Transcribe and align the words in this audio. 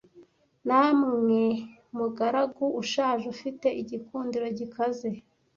namwe 0.67 1.41
mugaragu 1.97 2.65
ushaje 2.81 3.25
ufite 3.33 3.67
igikundiro 3.81 4.47
gikaze 4.57 5.09